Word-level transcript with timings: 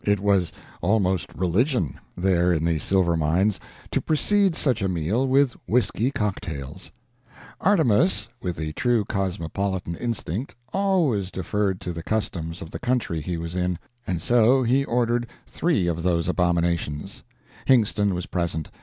It 0.03 0.19
was 0.19 0.51
almost 0.81 1.31
religion, 1.35 1.99
there 2.17 2.51
in 2.51 2.65
the 2.65 2.79
silver 2.79 3.15
mines, 3.15 3.59
to 3.91 4.01
precede 4.01 4.55
such 4.55 4.81
a 4.81 4.87
meal 4.87 5.27
with 5.27 5.55
whisky 5.67 6.09
cocktails. 6.09 6.91
Artemus, 7.59 8.27
with 8.41 8.55
the 8.55 8.73
true 8.73 9.05
cosmopolitan 9.05 9.93
instinct, 9.95 10.55
always 10.73 11.29
deferred 11.29 11.79
to 11.81 11.93
the 11.93 12.01
customs 12.01 12.63
of 12.63 12.71
the 12.71 12.79
country 12.79 13.21
he 13.21 13.37
was 13.37 13.55
in, 13.55 13.77
and 14.07 14.23
so 14.23 14.63
he 14.63 14.83
ordered 14.85 15.27
three 15.45 15.85
of 15.85 16.01
those 16.01 16.27
abominations. 16.27 17.21
Hingston 17.67 18.15
was 18.15 18.25
present. 18.25 18.71